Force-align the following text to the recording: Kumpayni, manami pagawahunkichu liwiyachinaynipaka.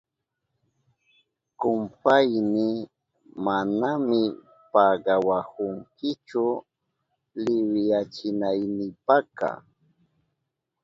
Kumpayni, 1.59 2.67
manami 3.45 4.21
pagawahunkichu 4.73 6.45
liwiyachinaynipaka. 7.43 9.49